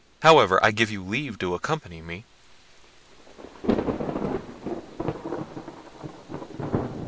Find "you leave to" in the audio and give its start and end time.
0.89-1.53